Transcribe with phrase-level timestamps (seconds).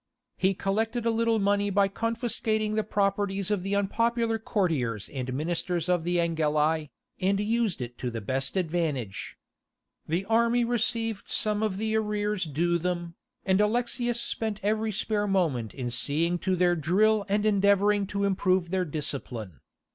[0.35, 5.87] He collected a little money by confiscating the properties of the unpopular courtiers and ministers
[5.87, 6.89] of the Angeli,
[7.19, 9.37] and used it to the best advantage.
[10.07, 13.13] The army received some of the arrears due to them,
[13.45, 18.71] and Alexius spent every spare moment in seeing to their drill and endeavouring to improve
[18.71, 19.59] their discipline.